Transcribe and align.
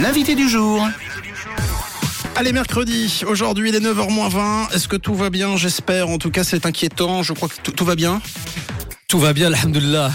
L'invité 0.00 0.34
du 0.34 0.48
jour. 0.48 0.86
Allez, 2.34 2.52
mercredi, 2.52 3.22
aujourd'hui 3.26 3.70
il 3.70 3.74
est 3.74 3.80
9h20. 3.80 4.74
Est-ce 4.74 4.88
que 4.88 4.96
tout 4.96 5.14
va 5.14 5.30
bien? 5.30 5.56
J'espère. 5.56 6.10
En 6.10 6.18
tout 6.18 6.30
cas, 6.30 6.44
c'est 6.44 6.66
inquiétant. 6.66 7.22
Je 7.22 7.32
crois 7.32 7.48
que 7.48 7.54
tout, 7.62 7.72
tout 7.72 7.84
va 7.84 7.96
bien. 7.96 8.20
Tout 9.08 9.20
va 9.20 9.32
bien, 9.32 9.52
alhamdoulilah. 9.52 10.10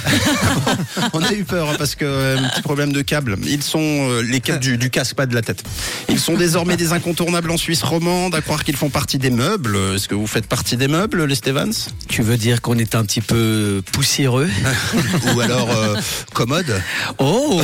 On 1.13 1.23
a 1.23 1.31
eu 1.31 1.45
peur 1.45 1.69
hein, 1.69 1.75
parce 1.77 1.95
que 1.95 2.03
euh, 2.03 2.35
petit 2.49 2.61
problème 2.61 2.91
de 2.91 3.01
câble. 3.01 3.37
Ils 3.47 3.63
sont 3.63 3.79
euh, 3.79 4.21
les 4.21 4.41
câbles 4.41 4.59
du, 4.59 4.77
du 4.77 4.89
casque, 4.89 5.15
pas 5.15 5.25
de 5.25 5.33
la 5.33 5.41
tête. 5.41 5.63
Ils 6.09 6.19
sont 6.19 6.35
désormais 6.35 6.75
des 6.75 6.91
incontournables 6.91 7.49
en 7.51 7.55
Suisse 7.55 7.83
romande. 7.83 8.35
À 8.35 8.41
croire 8.41 8.65
qu'ils 8.65 8.75
font 8.75 8.89
partie 8.89 9.17
des 9.17 9.29
meubles. 9.29 9.77
Est-ce 9.95 10.09
que 10.09 10.15
vous 10.15 10.27
faites 10.27 10.45
partie 10.45 10.75
des 10.75 10.89
meubles, 10.89 11.23
les 11.23 11.35
Stevens? 11.35 11.71
Tu 12.09 12.21
veux 12.21 12.35
dire 12.35 12.61
qu'on 12.61 12.77
est 12.77 12.93
un 12.93 13.05
petit 13.05 13.21
peu 13.21 13.81
poussiéreux? 13.93 14.49
Ou 15.35 15.39
alors 15.39 15.69
euh, 15.69 15.95
commode? 16.33 16.81
Oh 17.17 17.61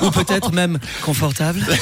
Ou 0.00 0.10
peut-être 0.12 0.52
même 0.52 0.78
confortable? 1.02 1.58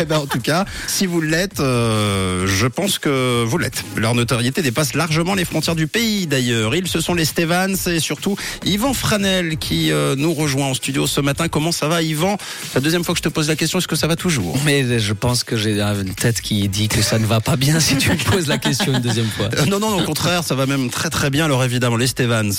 Eh 0.00 0.04
ben, 0.04 0.18
en 0.18 0.26
tout 0.26 0.40
cas, 0.40 0.64
si 0.86 1.06
vous 1.06 1.20
l'êtes, 1.20 1.58
je 1.58 2.66
pense 2.66 2.98
que 2.98 3.44
vous 3.44 3.58
l'êtes. 3.58 3.84
Leur 3.96 4.14
notoriété 4.14 4.60
dépasse 4.60 4.94
largement 4.94 5.34
les 5.34 5.44
frontières 5.44 5.76
du 5.76 5.86
pays 5.86 6.26
d'ailleurs. 6.26 6.74
Ils, 6.74 6.88
ce 6.88 7.00
sont 7.00 7.14
les 7.14 7.24
Stevens 7.24 7.77
et 7.86 8.00
surtout 8.00 8.36
Yvan 8.64 8.92
Franel 8.92 9.56
qui 9.58 9.92
euh, 9.92 10.16
nous 10.16 10.34
rejoint 10.34 10.66
en 10.66 10.74
studio 10.74 11.06
ce 11.06 11.20
matin. 11.20 11.48
Comment 11.48 11.72
ça 11.72 11.88
va 11.88 12.02
Yvan? 12.02 12.36
La 12.74 12.80
deuxième 12.80 13.04
fois 13.04 13.14
que 13.14 13.18
je 13.18 13.22
te 13.22 13.28
pose 13.28 13.48
la 13.48 13.56
question, 13.56 13.78
est-ce 13.78 13.88
que 13.88 13.96
ça 13.96 14.06
va 14.06 14.16
toujours? 14.16 14.58
Mais 14.64 14.98
je 14.98 15.12
pense 15.12 15.44
que 15.44 15.56
j'ai 15.56 15.80
une 15.80 16.14
tête 16.14 16.40
qui 16.40 16.68
dit 16.68 16.88
que 16.88 17.02
ça 17.02 17.18
ne 17.18 17.26
va 17.26 17.40
pas 17.40 17.56
bien 17.56 17.80
si 17.80 17.96
tu 17.96 18.10
me 18.10 18.16
poses 18.16 18.46
la 18.48 18.58
question 18.58 18.92
une 18.92 19.00
deuxième 19.00 19.28
fois. 19.28 19.48
Euh, 19.58 19.66
Non, 19.66 19.78
non, 19.78 19.90
non, 19.90 20.02
au 20.02 20.04
contraire, 20.04 20.44
ça 20.44 20.54
va 20.54 20.66
même 20.66 20.90
très 20.90 21.10
très 21.10 21.30
bien. 21.30 21.44
Alors 21.44 21.62
évidemment, 21.64 21.96
les 21.96 22.06
Stevens. 22.06 22.52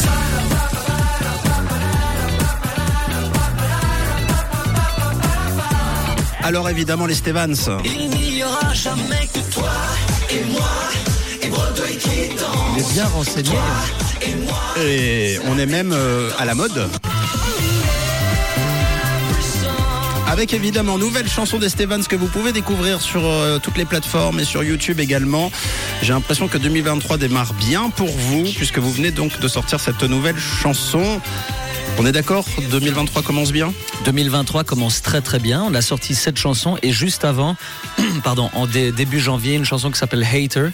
Alors 6.44 6.70
évidemment, 6.70 7.06
les 7.06 7.16
Stevens. 7.16 7.54
Il 7.86 8.10
n'y 8.10 8.44
aura 8.44 8.74
jamais 8.74 9.28
que 9.34 9.40
toi 9.54 9.70
et 10.32 10.44
moi 10.52 10.70
et 11.44 11.48
Broadway 11.48 11.96
qui 11.98 12.10
est 12.10 12.40
dans 12.40 12.76
Il 12.76 12.82
est 12.82 12.94
bien 12.94 13.06
renseigné. 13.08 13.52
Et 14.82 15.38
on 15.46 15.58
est 15.58 15.66
même 15.66 15.92
euh, 15.94 16.30
à 16.38 16.46
la 16.46 16.56
mode. 16.56 16.88
Avec 20.28 20.54
évidemment 20.54 20.98
nouvelle 20.98 21.28
chanson 21.28 21.58
des 21.58 21.70
Stevens 21.70 22.04
que 22.08 22.16
vous 22.16 22.28
pouvez 22.28 22.52
découvrir 22.52 23.02
sur 23.02 23.26
euh, 23.26 23.58
toutes 23.58 23.78
les 23.78 23.86
plateformes 23.86 24.40
et 24.40 24.46
sur 24.46 24.64
YouTube 24.64 25.00
également. 25.00 25.52
J'ai 26.02 26.14
l'impression 26.14 26.48
que 26.48 26.58
2023 26.58 27.18
démarre 27.18 27.54
bien 27.54 27.90
pour 27.90 28.10
vous 28.10 28.44
puisque 28.44 28.78
vous 28.78 28.92
venez 28.92 29.12
donc 29.12 29.40
de 29.40 29.48
sortir 29.48 29.80
cette 29.80 30.04
nouvelle 30.04 30.38
chanson. 30.38 31.20
On 32.02 32.06
est 32.06 32.14
d'accord 32.14 32.46
2023 32.72 33.24
commence 33.24 33.52
bien 33.52 33.74
2023 34.06 34.64
commence 34.64 35.02
très 35.02 35.20
très 35.20 35.38
bien. 35.38 35.62
On 35.68 35.74
a 35.74 35.82
sorti 35.82 36.16
cette 36.16 36.38
chanson 36.38 36.78
et 36.82 36.94
juste 36.94 37.26
avant, 37.26 37.58
pardon, 38.24 38.50
en 38.54 38.68
dé- 38.68 38.94
début 38.94 39.20
janvier, 39.20 39.56
une 39.56 39.66
chanson 39.66 39.92
qui 39.92 40.00
s'appelle 40.00 40.24
Hater 40.24 40.70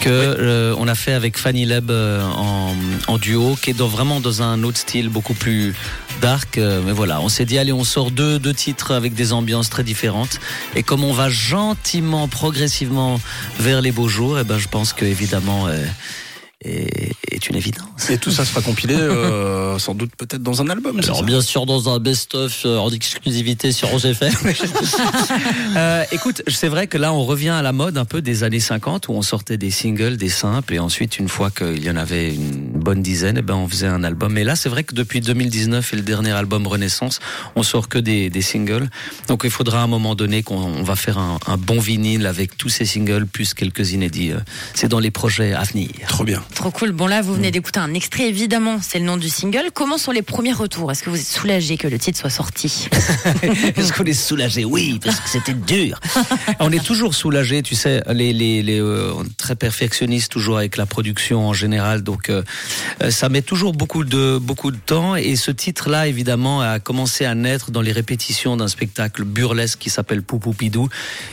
que 0.00 0.08
euh, 0.10 0.74
on 0.76 0.88
a 0.88 0.96
fait 0.96 1.12
avec 1.12 1.38
Fanny 1.38 1.64
Leb 1.64 1.92
euh, 1.92 2.20
en, 2.24 2.74
en 3.06 3.18
duo, 3.18 3.56
qui 3.62 3.70
est 3.70 3.74
dans, 3.74 3.86
vraiment 3.86 4.18
dans 4.18 4.42
un 4.42 4.64
autre 4.64 4.78
style 4.78 5.08
beaucoup 5.10 5.34
plus 5.34 5.74
dark. 6.20 6.58
euh, 6.58 6.82
mais 6.84 6.92
voilà, 6.92 7.20
on 7.20 7.28
s'est 7.28 7.44
dit 7.44 7.56
allez, 7.56 7.72
on 7.72 7.84
sort 7.84 8.10
deux 8.10 8.40
deux 8.40 8.54
titres 8.54 8.90
avec 8.92 9.14
des 9.14 9.32
ambiances 9.32 9.70
très 9.70 9.84
différentes. 9.84 10.40
Et 10.74 10.82
comme 10.82 11.04
on 11.04 11.12
va 11.12 11.28
gentiment, 11.30 12.26
progressivement 12.26 13.20
vers 13.60 13.80
les 13.80 13.92
beaux 13.92 14.08
jours, 14.08 14.40
et 14.40 14.44
ben 14.44 14.58
je 14.58 14.66
pense 14.66 14.92
que 14.92 15.04
évidemment 15.04 15.68
euh, 15.68 15.84
est, 17.44 17.50
est 17.50 17.50
une 17.50 17.56
évidence. 17.56 18.10
Et 18.10 18.18
tout 18.18 18.30
ça 18.30 18.44
sera 18.44 18.60
compilé 18.60 18.94
euh, 18.94 19.78
sans 19.84 19.94
doute 19.94 20.12
peut-être 20.16 20.42
dans 20.42 20.62
un 20.62 20.68
album. 20.70 20.96
c'est 21.00 21.06
Alors 21.06 21.18
ça 21.18 21.24
bien 21.24 21.40
sûr 21.40 21.66
dans 21.66 21.88
un 21.88 21.98
best-of 21.98 22.62
euh, 22.64 22.78
en 22.78 22.90
exclusivité 22.90 23.72
sur 23.72 23.92
OGFM. 23.92 24.32
euh, 25.76 26.04
écoute, 26.12 26.42
c'est 26.48 26.68
vrai 26.68 26.86
que 26.86 26.98
là 26.98 27.12
on 27.12 27.24
revient 27.24 27.50
à 27.50 27.62
la 27.62 27.72
mode 27.72 27.98
un 27.98 28.04
peu 28.04 28.22
des 28.22 28.44
années 28.44 28.60
50 28.60 29.08
où 29.08 29.12
on 29.12 29.22
sortait 29.22 29.56
des 29.56 29.70
singles, 29.70 30.16
des 30.16 30.28
simples 30.28 30.74
et 30.74 30.78
ensuite 30.78 31.18
une 31.18 31.28
fois 31.28 31.50
qu'il 31.50 31.82
y 31.84 31.90
en 31.90 31.96
avait 31.96 32.34
une 32.34 32.73
bonne 32.84 33.02
dizaine, 33.02 33.36
eh 33.38 33.42
ben 33.42 33.54
on 33.54 33.66
faisait 33.68 33.86
un 33.88 34.04
album. 34.04 34.32
Mais 34.32 34.44
là 34.44 34.54
c'est 34.56 34.68
vrai 34.68 34.84
que 34.84 34.94
depuis 34.94 35.20
2019 35.20 35.92
et 35.92 35.96
le 35.96 36.02
dernier 36.02 36.30
album 36.32 36.66
Renaissance, 36.66 37.18
on 37.56 37.62
sort 37.62 37.88
que 37.88 37.98
des, 37.98 38.30
des 38.30 38.42
singles. 38.42 38.88
Donc 39.28 39.42
il 39.44 39.50
faudra 39.50 39.80
à 39.80 39.84
un 39.84 39.86
moment 39.88 40.14
donné 40.14 40.42
qu'on 40.42 40.56
on 40.56 40.82
va 40.82 40.94
faire 40.96 41.18
un, 41.18 41.38
un 41.46 41.56
bon 41.56 41.80
vinyle 41.80 42.26
avec 42.26 42.56
tous 42.56 42.68
ces 42.68 42.84
singles 42.84 43.26
plus 43.26 43.54
quelques 43.54 43.92
inédits. 43.92 44.32
euh, 44.32 44.38
C'est 44.74 44.88
dans 44.88 45.00
les 45.00 45.10
projets 45.10 45.52
à 45.54 45.62
venir. 45.62 45.88
Trop 46.08 46.24
bien. 46.24 46.42
Trop 46.54 46.70
cool. 46.70 46.92
Bon 46.92 47.06
là, 47.06 47.22
vous 47.22 47.34
venez 47.34 47.50
d'écouter 47.50 47.80
un 47.80 47.94
extrait, 47.94 48.28
évidemment, 48.28 48.78
c'est 48.82 48.98
le 48.98 49.04
nom 49.06 49.16
du 49.16 49.28
single. 49.30 49.70
Comment 49.72 49.98
sont 49.98 50.12
les 50.12 50.22
premiers 50.22 50.52
retours? 50.52 50.92
Est-ce 50.92 51.02
que 51.02 51.10
vous 51.10 51.18
êtes 51.18 51.26
soulagé 51.26 51.76
que 51.78 51.88
le 51.88 51.98
titre 51.98 52.18
soit 52.18 52.30
sorti? 52.30 52.88
Est-ce 53.76 53.92
qu'on 53.92 54.04
est 54.04 54.12
soulagé 54.12 54.64
Oui, 54.64 55.00
parce 55.02 55.20
que 55.20 55.28
c'était 55.28 55.54
dur. 55.54 55.98
on 56.60 56.70
est 56.70 56.84
toujours 56.84 57.14
soulagé, 57.14 57.62
tu 57.62 57.74
sais, 57.74 58.02
les, 58.12 58.32
les, 58.32 58.62
les 58.62 58.80
euh, 58.80 59.12
on 59.16 59.24
est 59.24 59.36
très 59.36 59.56
perfectionnistes 59.56 60.30
toujours 60.30 60.58
avec 60.58 60.76
la 60.76 60.84
production 60.86 61.48
en 61.48 61.52
général, 61.54 62.02
donc 62.02 62.28
euh, 62.28 62.42
ça 63.10 63.28
met 63.28 63.42
toujours 63.42 63.72
beaucoup 63.72 64.04
de 64.04 64.38
beaucoup 64.40 64.70
de 64.70 64.76
temps. 64.78 65.16
Et 65.16 65.36
ce 65.36 65.50
titre-là, 65.50 66.06
évidemment, 66.08 66.60
a 66.60 66.78
commencé 66.80 67.24
à 67.24 67.34
naître 67.34 67.70
dans 67.70 67.80
les 67.80 67.92
répétitions 67.92 68.56
d'un 68.56 68.68
spectacle 68.68 69.24
burlesque 69.24 69.78
qui 69.78 69.90
s'appelle 69.90 70.22
Poupoupidou 70.22 70.88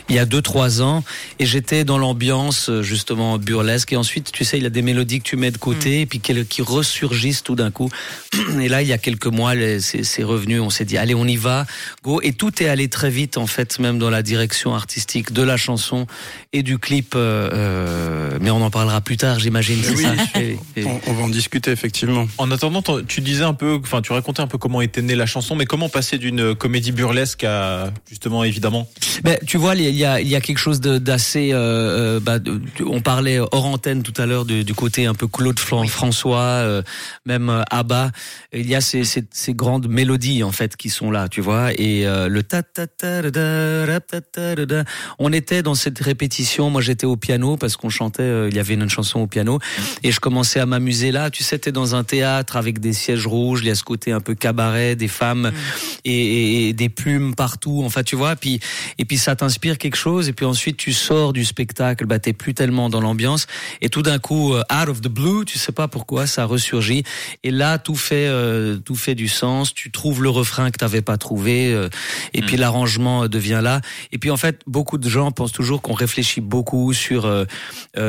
il 0.08 0.16
y 0.16 0.18
a 0.18 0.24
deux 0.24 0.42
trois 0.42 0.82
ans, 0.82 1.04
et 1.38 1.46
j'étais 1.46 1.84
dans 1.84 1.98
l'ambiance 1.98 2.68
euh, 2.68 2.82
justement 2.82 3.38
burlesque. 3.38 3.92
Et 3.92 3.96
ensuite, 3.96 4.30
tu 4.32 4.44
sais, 4.44 4.56
il 4.58 4.62
y 4.62 4.66
a 4.66 4.70
des 4.70 4.82
mélodies 4.82 5.18
que 5.20 5.24
tu 5.28 5.36
mets 5.36 5.50
de 5.50 5.58
côté, 5.58 6.00
et 6.02 6.06
puis 6.06 6.20
qui, 6.20 6.44
qui 6.46 6.62
ressurgissent 6.62 7.42
tout 7.42 7.54
d'un 7.54 7.70
coup. 7.70 7.88
Et 8.60 8.68
là, 8.68 8.82
il 8.82 8.88
y 8.88 8.92
a 8.92 8.98
quelques 8.98 9.26
mois, 9.26 9.52
c'est 9.80 10.22
revenu. 10.22 10.60
On 10.60 10.70
s'est 10.70 10.84
dit, 10.84 10.96
allez, 10.98 11.14
on 11.14 11.26
y 11.26 11.36
va, 11.36 11.66
go. 12.02 12.20
Et 12.22 12.32
tout 12.32 12.62
est 12.62 12.68
allé 12.68 12.88
très 12.88 13.10
vite, 13.10 13.36
en 13.36 13.46
fait, 13.46 13.78
même 13.78 13.98
dans 13.98 14.10
la 14.10 14.22
direction 14.22 14.74
artistique 14.74 15.32
de 15.32 15.42
la 15.42 15.56
chanson 15.56 16.06
et 16.52 16.62
du 16.62 16.78
clip. 16.78 17.14
euh, 17.14 17.48
euh, 17.52 18.38
mais 18.40 18.50
on 18.50 18.62
en 18.62 18.70
parlera 18.70 19.00
plus 19.00 19.16
tard, 19.16 19.38
j'imagine. 19.38 19.78
c'est 19.82 19.94
Oui. 19.96 20.02
ça 20.04 20.40
Et- 20.40 20.58
et- 20.76 20.84
On, 20.84 21.00
on 21.06 21.12
va 21.14 21.22
en 21.24 21.28
discuter 21.32 21.72
effectivement. 21.72 22.26
En 22.38 22.50
attendant, 22.52 22.82
t'en- 22.82 23.02
tu 23.02 23.20
disais 23.20 23.42
un 23.44 23.54
peu, 23.54 23.80
enfin, 23.82 24.00
tu 24.02 24.12
racontais 24.12 24.42
un 24.42 24.46
peu 24.46 24.58
comment 24.58 24.80
était 24.82 25.02
née 25.02 25.16
la 25.16 25.26
chanson, 25.26 25.56
mais 25.56 25.64
comment 25.66 25.88
passer 25.88 26.18
d'une 26.18 26.54
comédie 26.54 26.92
burlesque 26.92 27.42
à, 27.44 27.90
justement, 28.08 28.44
évidemment? 28.44 28.88
Ben, 29.24 29.36
tu 29.46 29.56
vois, 29.58 29.74
il 29.74 29.90
y 29.96 30.04
a, 30.04 30.20
il 30.20 30.28
y 30.28 30.36
a 30.36 30.40
quelque 30.40 30.58
chose 30.58 30.80
d'assez. 30.80 31.50
Euh, 31.52 31.56
euh, 31.58 32.20
bah, 32.20 32.38
on 32.86 33.00
parlait 33.00 33.38
hors 33.40 33.66
antenne 33.66 34.02
tout 34.02 34.14
à 34.20 34.26
l'heure 34.26 34.44
du, 34.44 34.62
du 34.64 34.74
côté 34.74 35.06
un 35.06 35.14
peu 35.14 35.26
Claude 35.26 35.58
François, 35.58 36.38
euh, 36.40 36.82
même 37.26 37.48
euh, 37.48 37.62
Abba. 37.70 38.10
Il 38.52 38.68
y 38.68 38.74
a 38.74 38.80
ces, 38.80 39.04
ces, 39.04 39.24
ces 39.32 39.54
grandes 39.54 39.88
mélodies 39.88 40.42
en 40.44 40.52
fait 40.52 40.76
qui 40.76 40.90
sont 40.90 41.10
là, 41.10 41.28
tu 41.28 41.40
vois. 41.40 41.72
Et 41.74 42.06
euh, 42.06 42.28
le 42.28 42.42
ta 42.42 42.62
ta 42.62 42.86
ta 42.86 43.22
da 43.30 44.00
ta 44.00 44.20
ta 44.20 44.54
da. 44.66 44.84
On 45.18 45.32
était 45.32 45.62
dans 45.62 45.74
cette 45.74 45.98
répétition. 45.98 46.70
Moi, 46.70 46.80
j'étais 46.82 47.06
au 47.06 47.16
piano 47.16 47.56
parce 47.56 47.76
qu'on 47.76 47.88
chantait. 47.90 48.22
euh, 48.22 48.48
il 48.50 48.56
y 48.56 48.60
avait 48.60 48.74
une 48.74 48.88
chanson 48.88 49.20
au 49.20 49.26
piano 49.26 49.58
et 50.02 50.12
je 50.12 50.20
commençais 50.20 50.60
à 50.60 50.66
m'amuser 50.66 51.12
là. 51.12 51.21
Tu 51.30 51.42
sais, 51.44 51.58
t'es 51.58 51.72
dans 51.72 51.94
un 51.94 52.04
théâtre 52.04 52.56
avec 52.56 52.78
des 52.80 52.92
sièges 52.92 53.26
rouges. 53.26 53.60
Il 53.62 53.68
y 53.68 53.70
a 53.70 53.74
ce 53.74 53.84
côté 53.84 54.12
un 54.12 54.20
peu 54.20 54.34
cabaret, 54.34 54.96
des 54.96 55.08
femmes 55.08 55.52
et, 56.04 56.12
et- 56.12 56.68
et 56.68 56.72
des 56.72 56.88
plumes 56.88 57.34
partout. 57.34 57.82
Enfin, 57.84 58.02
tu 58.02 58.16
vois. 58.16 58.36
Puis 58.36 58.60
et 58.98 59.04
puis 59.04 59.18
ça 59.18 59.36
t'inspire 59.36 59.78
quelque 59.78 59.96
chose. 59.96 60.28
Et 60.28 60.32
puis 60.32 60.44
ensuite, 60.46 60.76
tu 60.76 60.92
sors 60.92 61.32
du 61.32 61.44
spectacle. 61.44 62.06
Bah, 62.06 62.18
t'es 62.18 62.32
plus 62.32 62.54
tellement 62.54 62.88
dans 62.90 63.00
l'ambiance. 63.00 63.46
Et 63.80 63.88
tout 63.88 64.02
d'un 64.02 64.18
coup, 64.18 64.54
euh, 64.54 64.62
out 64.72 64.88
of 64.88 65.00
the 65.00 65.08
blue, 65.08 65.44
tu 65.44 65.58
sais 65.58 65.72
pas 65.72 65.88
pourquoi, 65.88 66.26
ça 66.26 66.44
ressurgit. 66.44 67.04
Et 67.44 67.50
là, 67.50 67.78
tout 67.78 67.94
fait, 67.96 68.26
euh, 68.28 68.76
tout 68.78 68.94
fait 68.96 69.14
du 69.14 69.28
sens. 69.28 69.74
Tu 69.74 69.90
trouves 69.90 70.22
le 70.22 70.30
refrain 70.30 70.70
que 70.70 70.78
t'avais 70.78 71.02
pas 71.02 71.16
trouvé. 71.16 71.72
euh, 71.72 71.88
et 72.34 72.42
puis 72.42 72.56
l'arrangement 72.56 73.28
devient 73.28 73.60
là. 73.62 73.80
Et 74.12 74.18
puis 74.18 74.30
en 74.30 74.36
fait, 74.36 74.60
beaucoup 74.66 74.98
de 74.98 75.08
gens 75.08 75.30
pensent 75.32 75.52
toujours 75.52 75.82
qu'on 75.82 75.94
réfléchit 75.94 76.40
beaucoup 76.40 76.92
sur. 76.92 77.24
euh, 77.26 77.44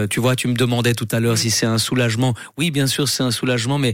tu 0.10 0.20
vois, 0.20 0.36
tu 0.36 0.48
me 0.48 0.54
demandais 0.54 0.94
tout 0.94 1.08
à 1.12 1.20
l'heure 1.20 1.38
si 1.38 1.52
c'est 1.52 1.66
un 1.66 1.78
soulagement. 1.78 2.34
Oui, 2.58 2.72
bien 2.72 2.88
sûr, 2.88 3.03
c'est 3.08 3.24
un 3.24 3.32
soulagement, 3.32 3.78
mais 3.78 3.94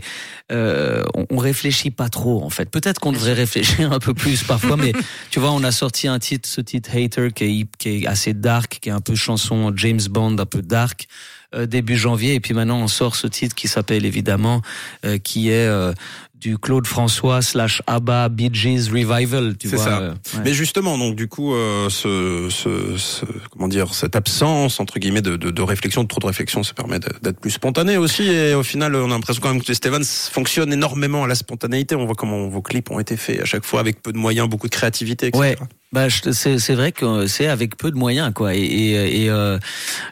euh, 0.51 1.03
on, 1.13 1.25
on 1.29 1.37
réfléchit 1.37 1.91
pas 1.91 2.09
trop 2.09 2.43
en 2.43 2.49
fait. 2.49 2.69
Peut-être 2.69 2.99
qu'on 2.99 3.11
devrait 3.11 3.33
réfléchir 3.33 3.91
un 3.91 3.99
peu 3.99 4.13
plus 4.13 4.43
parfois, 4.43 4.77
mais 4.77 4.93
tu 5.29 5.39
vois, 5.39 5.51
on 5.51 5.63
a 5.63 5.71
sorti 5.71 6.07
un 6.07 6.19
titre, 6.19 6.47
ce 6.47 6.61
titre 6.61 6.89
Hater, 6.95 7.31
qui 7.31 7.43
est, 7.43 7.67
qui 7.77 7.89
est 7.89 8.07
assez 8.07 8.33
dark, 8.33 8.79
qui 8.81 8.89
est 8.89 8.93
un 8.93 9.01
peu 9.01 9.15
chanson 9.15 9.71
James 9.75 10.01
Bond, 10.09 10.37
un 10.37 10.45
peu 10.45 10.61
dark. 10.61 11.07
Euh, 11.55 11.65
début 11.65 11.97
janvier 11.97 12.35
et 12.35 12.39
puis 12.39 12.53
maintenant 12.53 12.79
on 12.79 12.87
sort 12.87 13.15
ce 13.15 13.27
titre 13.27 13.55
qui 13.55 13.67
s'appelle 13.67 14.05
évidemment 14.05 14.61
euh, 15.05 15.17
qui 15.17 15.49
est 15.49 15.65
euh, 15.67 15.93
du 16.35 16.57
Claude 16.57 16.87
François 16.87 17.41
slash 17.41 17.81
ABBA 17.85 18.29
Bee 18.29 18.49
Gees 18.53 18.87
Revival 18.89 19.57
tu 19.57 19.67
C'est 19.67 19.75
vois 19.75 19.83
ça. 19.85 19.99
euh, 19.99 20.11
ouais. 20.11 20.41
Mais 20.45 20.53
justement, 20.53 20.97
donc 20.97 21.15
du 21.17 21.27
coup, 21.27 21.53
euh, 21.53 21.89
ce, 21.89 22.47
ce, 22.49 22.95
ce- 22.95 23.25
comment 23.51 23.67
dire, 23.67 23.93
cette 23.93 24.15
absence 24.15 24.79
entre 24.79 24.99
guillemets 24.99 25.21
de, 25.21 25.35
de, 25.35 25.51
de 25.51 25.61
réflexion, 25.61 26.03
de 26.03 26.07
trop 26.07 26.21
de 26.21 26.27
réflexion, 26.27 26.63
ça 26.63 26.73
permet 26.73 26.99
d'être 26.99 27.41
plus 27.41 27.51
spontané 27.51 27.97
aussi. 27.97 28.23
Et 28.23 28.53
au 28.53 28.63
final, 28.63 28.95
on 28.95 29.07
a 29.07 29.09
l'impression 29.09 29.41
quand 29.41 29.51
même 29.51 29.61
que 29.61 29.67
les 29.67 29.73
Stevens 29.73 30.05
fonctionne 30.31 30.71
énormément 30.71 31.25
à 31.25 31.27
la 31.27 31.35
spontanéité. 31.35 31.95
On 31.95 32.05
voit 32.05 32.15
comment 32.15 32.47
vos 32.47 32.61
clips 32.61 32.89
ont 32.89 32.99
été 33.01 33.17
faits 33.17 33.41
à 33.41 33.45
chaque 33.45 33.65
fois 33.65 33.81
avec 33.81 34.01
peu 34.01 34.13
de 34.13 34.17
moyens, 34.17 34.47
beaucoup 34.47 34.67
de 34.67 34.73
créativité, 34.73 35.27
etc. 35.27 35.41
Ouais. 35.41 35.57
Bah, 35.91 36.07
c'est 36.09 36.59
c'est 36.59 36.75
vrai 36.75 36.91
que 36.91 37.25
c'est 37.25 37.47
avec 37.47 37.75
peu 37.75 37.89
de 37.89 37.97
moyens, 37.97 38.31
quoi. 38.33 38.53
Et, 38.53 38.59
et, 38.59 39.23
et, 39.23 39.29
euh, 39.31 39.57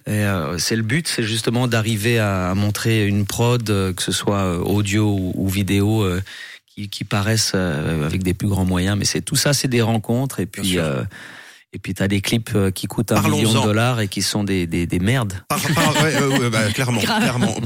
et, 0.07 0.23
euh, 0.25 0.57
c'est 0.57 0.75
le 0.75 0.81
but, 0.81 1.07
c'est 1.07 1.21
justement 1.21 1.67
d'arriver 1.67 2.17
à, 2.17 2.49
à 2.49 2.55
montrer 2.55 3.05
une 3.05 3.25
prod, 3.27 3.69
euh, 3.69 3.93
que 3.93 4.01
ce 4.01 4.11
soit 4.11 4.39
euh, 4.41 4.57
audio 4.57 5.05
ou, 5.07 5.33
ou 5.35 5.47
vidéo, 5.47 6.01
euh, 6.01 6.19
qui, 6.65 6.89
qui 6.89 7.03
paraissent 7.03 7.51
euh, 7.53 8.05
avec 8.07 8.23
des 8.23 8.33
plus 8.33 8.47
grands 8.47 8.65
moyens. 8.65 8.97
Mais 8.97 9.05
c'est 9.05 9.21
tout 9.21 9.35
ça, 9.35 9.53
c'est 9.53 9.67
des 9.67 9.83
rencontres. 9.83 10.39
Et 10.39 10.47
puis, 10.47 10.79
euh, 10.79 11.03
et 11.77 11.79
puis 11.79 11.93
t'as 11.93 12.07
des 12.07 12.21
clips 12.21 12.49
euh, 12.55 12.71
qui 12.71 12.87
coûtent 12.87 13.11
un 13.11 13.21
million 13.21 13.53
de 13.53 13.61
dollars 13.63 13.99
et 13.99 14.07
qui 14.07 14.23
sont 14.23 14.43
des, 14.43 14.65
des, 14.65 14.87
des 14.87 14.97
merdes. 14.97 15.33
Par- 15.47 15.59
par- 15.61 16.03
ouais, 16.03 16.15
euh, 16.19 16.49
bah, 16.49 16.71
clairement. 16.73 16.99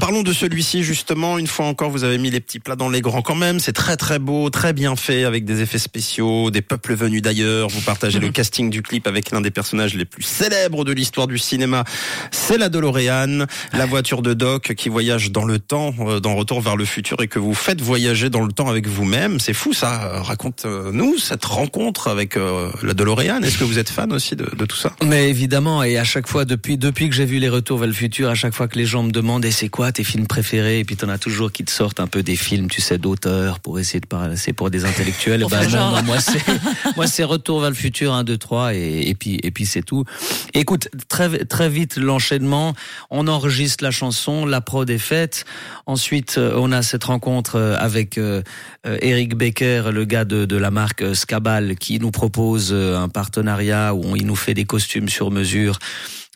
Parlons 0.02 0.22
de 0.22 0.34
celui-ci 0.34 0.84
justement. 0.84 1.38
Une 1.38 1.48
fois 1.48 1.66
encore, 1.66 1.90
vous 1.92 2.04
avez 2.04 2.18
mis 2.18 2.30
les 2.30 2.42
petits 2.42 2.60
plats 2.60 2.76
dans 2.76 2.90
les 2.90 3.00
grands 3.00 3.22
quand 3.22 3.36
même. 3.36 3.62
C'est 3.62 3.72
très 3.72 3.96
très 3.96 4.20
beau, 4.20 4.50
très 4.50 4.74
bien 4.74 4.98
fait, 4.98 5.24
avec 5.24 5.46
des 5.46 5.62
effets 5.62 5.78
spéciaux, 5.78 6.52
des 6.52 6.62
peuples 6.62 6.94
venus 6.94 7.22
d'ailleurs. 7.22 7.70
Vous 7.70 7.80
partagez 7.80 8.20
le 8.20 8.28
casting 8.32 8.70
du 8.70 8.82
clip 8.82 9.08
avec 9.08 9.32
l'un 9.32 9.40
des 9.40 9.50
personnages 9.50 9.94
les 9.94 10.04
plus 10.04 10.24
célèbres 10.24 10.84
de 10.84 10.92
l'histoire 10.92 11.28
du 11.28 11.38
cinéma. 11.38 11.86
C'est 12.32 12.58
la 12.58 12.68
DeLorean, 12.68 13.46
la 13.72 13.86
voiture 13.86 14.22
de 14.22 14.34
Doc 14.34 14.74
qui 14.76 14.90
voyage 14.90 15.32
dans 15.32 15.46
le 15.46 15.58
temps, 15.58 15.96
euh, 16.02 16.20
dans 16.20 16.36
Retour 16.36 16.60
vers 16.60 16.76
le 16.76 16.84
futur, 16.84 17.22
et 17.22 17.30
que 17.30 17.40
vous 17.40 17.54
faites 17.54 17.80
voyager 17.82 18.30
dans 18.30 18.42
le 18.42 18.52
temps 18.52 18.68
avec 18.68 18.88
vous-même. 18.88 19.40
C'est 19.40 19.54
fou 19.54 19.72
ça. 19.72 20.22
Raconte-nous 20.22 21.18
cette 21.18 21.46
rencontre 21.46 22.10
avec 22.10 22.36
euh, 22.36 22.70
la 22.84 22.94
DeLorean. 22.94 23.42
Est-ce 23.44 23.58
que 23.58 23.64
vous 23.64 23.80
êtes 23.80 23.90
fan 23.90 24.01
aussi 24.10 24.36
de, 24.36 24.46
de 24.56 24.66
tout 24.66 24.76
ça 24.76 24.94
Mais 25.06 25.30
évidemment, 25.30 25.84
et 25.84 25.98
à 25.98 26.04
chaque 26.04 26.28
fois, 26.28 26.46
depuis 26.46 26.78
depuis 26.78 27.10
que 27.10 27.16
j'ai 27.16 27.26
vu 27.26 27.40
les 27.40 27.50
Retours 27.50 27.78
vers 27.78 27.88
le 27.88 27.94
futur, 27.94 28.30
à 28.30 28.36
chaque 28.36 28.54
fois 28.54 28.68
que 28.68 28.78
les 28.78 28.86
gens 28.86 29.04
me 29.04 29.12
demandent, 29.12 29.46
et 29.46 29.52
c'est 29.52 29.70
quoi 29.70 29.92
tes 29.92 30.04
films 30.04 30.28
préférés? 30.28 30.80
Et 30.80 30.84
puis 30.84 30.96
t'en 30.96 31.10
as 31.10 31.18
toujours 31.18 31.52
qui 31.52 31.64
te 31.64 31.72
sortent 31.72 32.00
un 32.00 32.08
peu 32.08 32.24
des 32.24 32.36
films, 32.36 32.70
tu 32.70 32.82
sais, 32.82 32.98
d'auteurs 32.98 33.60
pour 33.60 33.80
essayer 33.80 34.00
de 34.00 34.08
parler, 34.08 34.36
c'est 34.36 34.54
pour 34.54 34.70
des 34.70 34.86
intellectuels. 34.86 35.42
Pour 35.42 35.50
ben 35.50 35.68
non, 35.70 35.92
non, 35.92 36.04
moi 36.04 36.20
c'est 36.20 36.42
moi 36.96 37.08
c'est 37.08 37.24
Retour 37.24 37.62
vers 37.62 37.70
le 37.70 37.76
futur 37.76 38.14
1, 38.14 38.24
2, 38.24 38.38
3 38.38 38.76
et, 38.76 39.10
et 39.10 39.16
puis 39.16 39.40
et 39.44 39.52
puis 39.52 39.66
c'est 39.66 39.84
tout. 39.84 40.06
Écoute, 40.54 40.90
très 41.08 41.46
très 41.46 41.70
vite 41.70 41.98
l'enchaînement, 41.98 42.74
on 43.10 43.28
enregistre 43.28 43.84
la 43.84 43.92
chanson, 43.92 44.46
la 44.46 44.62
prod 44.62 44.90
est 44.90 44.98
faite. 44.98 45.46
Ensuite, 45.86 46.38
euh, 46.38 46.54
on 46.58 46.72
a 46.72 46.82
cette 46.82 47.04
rencontre 47.06 47.56
euh, 47.56 47.76
avec 47.80 48.18
euh, 48.18 48.42
euh, 48.86 48.98
Eric 49.02 49.36
Becker, 49.36 49.92
le 49.92 50.06
gars 50.06 50.26
de, 50.26 50.46
de 50.46 50.58
la 50.58 50.72
marque 50.72 51.16
Scabal, 51.16 51.76
qui 51.76 52.00
nous 52.00 52.12
propose 52.12 52.74
un 52.74 53.10
partenariat 53.10 53.81
où 53.94 54.16
il 54.16 54.26
nous 54.26 54.36
fait 54.36 54.54
des 54.54 54.66
costumes 54.66 55.10
sur 55.10 55.32
mesure. 55.32 55.80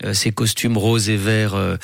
Euh, 0.03 0.13
ces 0.13 0.31
costumes 0.31 0.77
roses 0.77 1.09
et 1.09 1.15
verts 1.15 1.55
euh, 1.55 1.77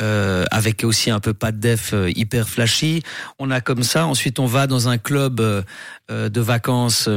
euh, 0.00 0.46
avec 0.50 0.82
aussi 0.82 1.10
un 1.10 1.20
peu 1.20 1.34
pas 1.34 1.52
de 1.52 1.58
def 1.58 1.94
hyper 2.16 2.48
flashy. 2.48 3.02
On 3.38 3.50
a 3.50 3.60
comme 3.60 3.82
ça. 3.82 4.06
Ensuite, 4.06 4.38
on 4.38 4.46
va 4.46 4.66
dans 4.66 4.88
un 4.88 4.96
club 4.96 5.42
de 6.08 6.40
vacances. 6.40 7.08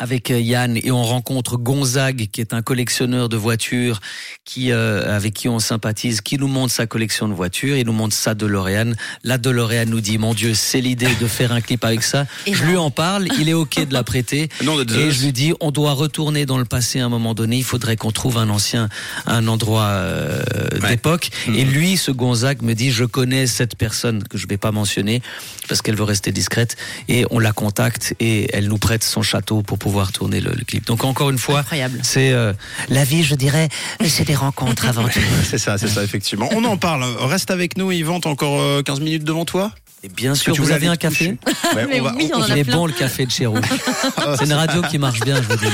Avec 0.00 0.32
euh, 0.32 0.40
Yann 0.40 0.76
et 0.76 0.90
on 0.90 1.04
rencontre 1.04 1.56
Gonzague 1.56 2.28
qui 2.32 2.40
est 2.40 2.52
un 2.52 2.62
collectionneur 2.62 3.28
de 3.28 3.36
voitures 3.36 4.00
qui 4.44 4.72
euh, 4.72 5.16
avec 5.16 5.34
qui 5.34 5.48
on 5.48 5.60
sympathise 5.60 6.20
qui 6.20 6.38
nous 6.38 6.48
montre 6.48 6.72
sa 6.72 6.86
collection 6.86 7.28
de 7.28 7.34
voitures 7.34 7.76
il 7.76 7.86
nous 7.86 7.92
montre 7.92 8.16
sa 8.16 8.34
DeLorean 8.34 8.94
la 9.22 9.38
DeLorean 9.38 9.86
nous 9.86 10.00
dit 10.00 10.18
mon 10.18 10.34
dieu 10.34 10.54
c'est 10.54 10.80
l'idée 10.80 11.14
de 11.20 11.26
faire 11.28 11.52
un 11.52 11.60
clip 11.60 11.84
avec 11.84 12.02
ça 12.02 12.26
je 12.50 12.64
lui 12.64 12.76
en 12.76 12.90
parle 12.90 13.28
il 13.38 13.48
est 13.48 13.54
ok 13.54 13.86
de 13.86 13.92
la 13.92 14.02
prêter 14.02 14.40
Non, 14.64 14.76
de 14.82 14.96
et 14.96 15.10
je 15.10 15.24
lui 15.24 15.32
dis, 15.32 15.52
on 15.60 15.70
doit 15.70 15.92
retourner 15.92 16.46
dans 16.46 16.58
le 16.58 16.64
passé 16.64 17.00
à 17.00 17.06
un 17.06 17.08
moment 17.08 17.34
donné. 17.34 17.56
Il 17.56 17.64
faudrait 17.64 17.96
qu'on 17.96 18.10
trouve 18.10 18.38
un 18.38 18.48
ancien, 18.48 18.88
un 19.26 19.46
endroit 19.48 19.84
euh, 19.84 20.42
d'époque. 20.88 21.30
Et 21.54 21.64
lui, 21.64 21.96
ce 21.96 22.10
Gonzague 22.10 22.62
me 22.62 22.74
dit, 22.74 22.90
je 22.90 23.04
connais 23.04 23.46
cette 23.46 23.76
personne 23.76 24.22
que 24.24 24.38
je 24.38 24.46
vais 24.46 24.56
pas 24.56 24.72
mentionner 24.72 25.22
parce 25.68 25.82
qu'elle 25.82 25.96
veut 25.96 26.04
rester 26.04 26.32
discrète. 26.32 26.76
Et 27.08 27.24
on 27.30 27.38
la 27.38 27.52
contacte 27.52 28.14
et 28.20 28.48
elle 28.54 28.68
nous 28.68 28.78
prête 28.78 29.04
son 29.04 29.22
château 29.22 29.62
pour 29.62 29.78
pouvoir 29.78 29.89
tourner 30.12 30.40
le, 30.40 30.52
le 30.52 30.64
clip. 30.64 30.86
Donc 30.86 31.04
encore 31.04 31.30
une 31.30 31.38
fois, 31.38 31.64
c'est 32.02 32.30
euh, 32.32 32.52
la 32.88 33.04
vie, 33.04 33.22
je 33.22 33.34
dirais, 33.34 33.68
c'est 34.06 34.24
des 34.26 34.34
rencontres 34.34 34.86
avant 34.86 35.04
tout. 35.08 35.20
C'est 35.48 35.58
ça, 35.58 35.78
c'est 35.78 35.88
ça, 35.88 36.02
effectivement. 36.02 36.48
On 36.52 36.64
en 36.64 36.76
parle. 36.76 37.04
Reste 37.20 37.50
avec 37.50 37.76
nous, 37.76 37.90
Yvan, 37.92 38.20
t'as 38.20 38.30
encore 38.30 38.60
euh, 38.60 38.82
15 38.82 39.00
minutes 39.00 39.24
devant 39.24 39.44
toi 39.44 39.72
Et 40.02 40.08
bien 40.08 40.34
sûr, 40.34 40.54
tu 40.54 40.60
vous 40.62 40.70
avez 40.72 40.86
un 40.86 40.96
café 40.96 41.36
Ouais, 41.74 41.86
Mais 41.88 42.00
oui, 42.00 42.30
on 42.34 42.38
en 42.38 42.42
a 42.42 42.48
Il 42.48 42.58
est 42.58 42.64
plein. 42.64 42.76
bon 42.76 42.86
le 42.86 42.92
café 42.92 43.26
de 43.26 43.30
chez 43.30 43.46
Rouge. 43.46 43.60
C'est 44.38 44.44
une 44.46 44.52
radio 44.52 44.82
qui 44.82 44.98
marche 44.98 45.20
bien, 45.20 45.36
je 45.36 45.48
vous 45.48 45.56
dis. 45.56 45.66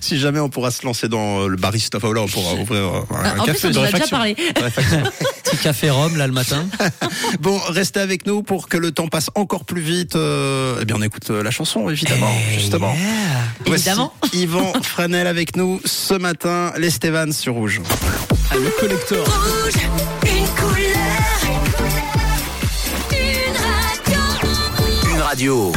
Si 0.00 0.18
jamais 0.18 0.40
on 0.40 0.48
pourra 0.48 0.70
se 0.70 0.84
lancer 0.84 1.08
dans 1.08 1.42
euh, 1.42 1.48
le 1.48 1.56
barista, 1.56 1.98
enfin 1.98 2.12
là, 2.12 2.20
on 2.22 2.26
pourra 2.28 2.54
ouvrir 2.54 2.82
euh, 2.82 3.00
un 3.14 3.38
En 3.40 3.44
plus, 3.44 3.52
café 3.52 3.68
on 3.68 3.70
de 3.70 3.78
en 3.78 3.82
a 3.82 3.86
déjà 3.86 3.96
réfaction. 3.96 4.16
parlé. 4.16 4.36
Réfaction. 4.60 5.02
Petit 5.52 5.62
café 5.62 5.90
Rome 5.90 6.16
là 6.16 6.26
le 6.26 6.32
matin. 6.32 6.66
Bon, 7.40 7.58
restez 7.68 8.00
avec 8.00 8.26
nous 8.26 8.42
pour 8.42 8.68
que 8.68 8.76
le 8.76 8.92
temps 8.92 9.08
passe 9.08 9.30
encore 9.34 9.64
plus 9.64 9.80
vite. 9.80 10.16
Euh, 10.16 10.78
eh 10.80 10.84
bien, 10.84 10.96
on 10.98 11.02
écoute 11.02 11.28
euh, 11.30 11.42
la 11.42 11.50
chanson, 11.50 11.90
évidemment, 11.90 12.32
justement. 12.52 12.94
Voici 13.66 13.88
Évidemment. 13.88 14.14
Yvan 14.32 14.72
Franel 14.82 15.26
avec 15.26 15.56
nous 15.56 15.80
ce 15.84 16.14
matin, 16.14 16.72
les 16.78 16.90
sur 17.32 17.54
Rouge. 17.54 17.80
le 18.54 18.80
collector. 18.80 19.26
Rouge, 19.26 19.74
une 20.24 20.46
couleur, 20.54 21.42
une 23.10 23.56
radio. 23.56 25.14
Une 25.14 25.20
radio. 25.20 25.72